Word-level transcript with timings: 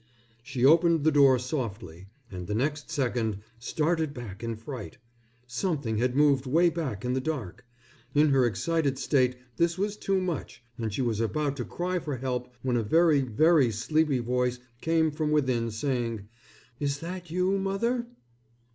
She 0.41 0.65
opened 0.65 1.03
the 1.03 1.11
door 1.11 1.37
softly 1.37 2.07
and 2.31 2.47
the 2.47 2.55
next 2.55 2.89
second 2.89 3.37
started 3.59 4.15
back 4.15 4.43
in 4.43 4.55
fright. 4.55 4.97
Something 5.45 5.99
had 5.99 6.15
moved 6.15 6.47
way 6.47 6.69
back 6.71 7.05
in 7.05 7.13
the 7.13 7.21
dark. 7.21 7.65
In 8.15 8.29
her 8.29 8.43
excited 8.47 8.97
state 8.97 9.37
this 9.57 9.77
was 9.77 9.95
too 9.97 10.19
much, 10.19 10.63
and 10.75 10.91
she 10.91 11.03
was 11.03 11.19
about 11.19 11.55
to 11.57 11.65
cry 11.65 11.99
for 11.99 12.17
help 12.17 12.51
when 12.63 12.77
a 12.77 12.81
very, 12.81 13.21
very 13.21 13.69
sleepy 13.69 14.17
voice 14.17 14.57
came 14.81 15.11
from 15.11 15.29
within, 15.29 15.69
saying: 15.69 16.27
"Is 16.79 16.97
that 17.01 17.29
you, 17.29 17.59
mother?" 17.59 18.07